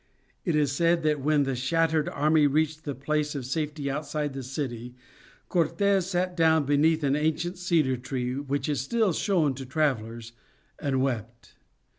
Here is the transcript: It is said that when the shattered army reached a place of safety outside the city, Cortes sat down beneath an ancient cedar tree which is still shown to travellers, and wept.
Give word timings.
It 0.45 0.55
is 0.55 0.71
said 0.71 1.03
that 1.03 1.19
when 1.19 1.43
the 1.43 1.55
shattered 1.55 2.09
army 2.09 2.47
reached 2.47 2.87
a 2.87 2.95
place 2.95 3.35
of 3.35 3.45
safety 3.45 3.87
outside 3.87 4.33
the 4.33 4.41
city, 4.41 4.95
Cortes 5.47 6.07
sat 6.07 6.35
down 6.35 6.65
beneath 6.65 7.03
an 7.03 7.15
ancient 7.15 7.59
cedar 7.59 7.97
tree 7.97 8.33
which 8.33 8.67
is 8.67 8.81
still 8.81 9.13
shown 9.13 9.53
to 9.53 9.63
travellers, 9.63 10.31
and 10.79 11.03
wept. 11.03 11.53